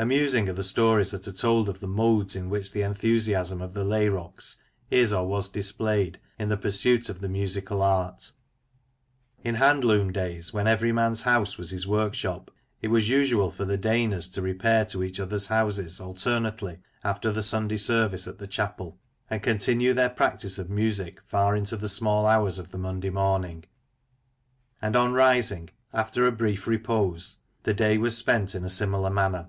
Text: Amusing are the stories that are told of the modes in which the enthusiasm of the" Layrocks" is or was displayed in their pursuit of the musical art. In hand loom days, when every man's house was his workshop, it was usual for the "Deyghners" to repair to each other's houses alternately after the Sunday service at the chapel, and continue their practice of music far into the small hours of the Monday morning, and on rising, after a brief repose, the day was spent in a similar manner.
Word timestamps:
Amusing 0.00 0.48
are 0.48 0.54
the 0.54 0.62
stories 0.62 1.10
that 1.10 1.28
are 1.28 1.32
told 1.32 1.68
of 1.68 1.80
the 1.80 1.86
modes 1.86 2.34
in 2.34 2.48
which 2.48 2.72
the 2.72 2.80
enthusiasm 2.80 3.60
of 3.60 3.74
the" 3.74 3.84
Layrocks" 3.84 4.56
is 5.00 5.12
or 5.12 5.26
was 5.28 5.50
displayed 5.50 6.18
in 6.38 6.48
their 6.48 6.56
pursuit 6.56 7.10
of 7.10 7.20
the 7.20 7.28
musical 7.28 7.82
art. 7.82 8.32
In 9.44 9.56
hand 9.56 9.84
loom 9.84 10.10
days, 10.10 10.54
when 10.54 10.66
every 10.66 10.90
man's 10.90 11.20
house 11.20 11.58
was 11.58 11.68
his 11.68 11.86
workshop, 11.86 12.50
it 12.80 12.88
was 12.88 13.10
usual 13.10 13.50
for 13.50 13.66
the 13.66 13.76
"Deyghners" 13.76 14.32
to 14.32 14.40
repair 14.40 14.86
to 14.86 15.04
each 15.04 15.20
other's 15.20 15.48
houses 15.48 16.00
alternately 16.00 16.78
after 17.04 17.30
the 17.30 17.42
Sunday 17.42 17.76
service 17.76 18.26
at 18.26 18.38
the 18.38 18.46
chapel, 18.46 18.96
and 19.28 19.42
continue 19.42 19.92
their 19.92 20.08
practice 20.08 20.58
of 20.58 20.70
music 20.70 21.20
far 21.26 21.54
into 21.54 21.76
the 21.76 21.90
small 21.90 22.24
hours 22.24 22.58
of 22.58 22.70
the 22.70 22.78
Monday 22.78 23.10
morning, 23.10 23.64
and 24.80 24.96
on 24.96 25.12
rising, 25.12 25.68
after 25.92 26.26
a 26.26 26.32
brief 26.32 26.66
repose, 26.66 27.40
the 27.64 27.74
day 27.74 27.98
was 27.98 28.16
spent 28.16 28.54
in 28.54 28.64
a 28.64 28.70
similar 28.70 29.10
manner. 29.10 29.46